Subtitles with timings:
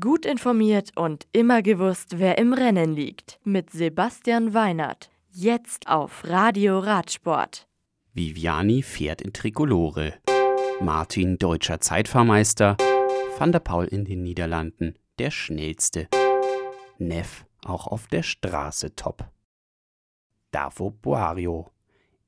[0.00, 3.38] Gut informiert und immer gewusst, wer im Rennen liegt.
[3.44, 5.10] Mit Sebastian Weinert.
[5.30, 7.68] Jetzt auf Radio Radsport.
[8.14, 10.14] Viviani fährt in Trikolore.
[10.80, 12.78] Martin deutscher Zeitfahrmeister.
[13.36, 16.08] Van der Paul in den Niederlanden der schnellste.
[16.96, 19.28] Neff auch auf der Straße top.
[20.50, 21.70] Davo Boario.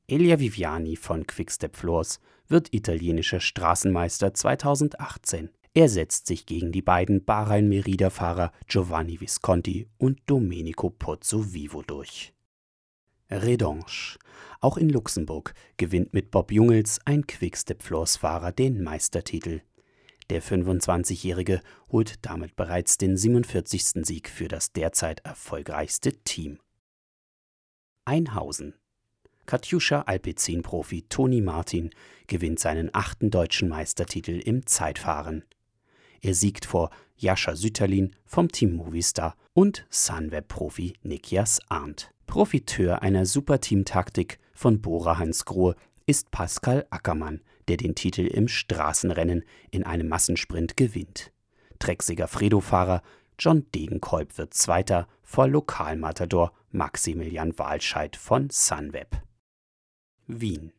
[0.07, 5.48] Elia Viviani von Quickstep Floors wird italienischer Straßenmeister 2018.
[5.77, 12.33] Er setzt sich gegen die beiden Bahrain-Merida-Fahrer Giovanni Visconti und Domenico Pozzovivo durch.
[13.30, 14.19] Redanche.
[14.62, 19.60] Auch in Luxemburg gewinnt mit Bob Jungels ein Quickstep-Floors-Fahrer den Meistertitel.
[20.30, 21.60] Der 25-Jährige
[21.92, 24.06] holt damit bereits den 47.
[24.06, 26.58] Sieg für das derzeit erfolgreichste Team.
[28.06, 28.72] Einhausen.
[29.45, 31.91] Katjuscha Alpecin-Profi Toni Martin
[32.28, 35.45] gewinnt seinen achten deutschen Meistertitel im Zeitfahren.
[36.26, 42.10] Er siegt vor Jascha Sütterlin vom Team Movistar und Sunweb-Profi Nikias Arndt.
[42.27, 49.84] Profiteur einer Superteam-Taktik von Bora Hansgrohe ist Pascal Ackermann, der den Titel im Straßenrennen in
[49.84, 51.30] einem Massensprint gewinnt.
[51.78, 53.02] Drecksiger Fredo-Fahrer
[53.38, 59.22] John Degenkolb wird Zweiter vor Lokalmatador Maximilian Walscheid von Sunweb.
[60.27, 60.72] Wien.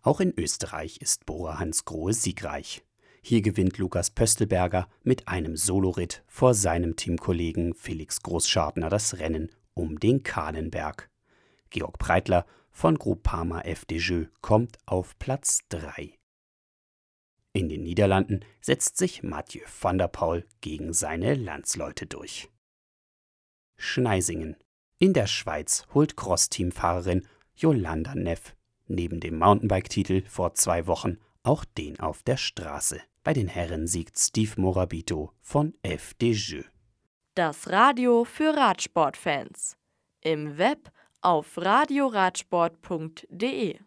[0.00, 2.82] Auch in Österreich ist Bora Hansgrohe siegreich.
[3.28, 9.98] Hier gewinnt Lukas Pöstelberger mit einem Soloritt vor seinem Teamkollegen Felix Großschartner das Rennen um
[9.98, 11.10] den Kahnenberg.
[11.70, 16.16] Georg Breitler von Groupama FDJ kommt auf Platz 3.
[17.52, 22.48] In den Niederlanden setzt sich Mathieu van der Paul gegen seine Landsleute durch.
[23.76, 24.54] Schneisingen.
[25.00, 28.54] In der Schweiz holt Cross-Teamfahrerin Yolanda Neff
[28.86, 33.00] neben dem Mountainbike-Titel vor zwei Wochen auch den auf der Straße.
[33.26, 36.60] Bei den Herren siegt Steve Morabito von FDJ.
[37.34, 39.76] Das Radio für Radsportfans.
[40.20, 43.80] Im Web auf radioradsport.de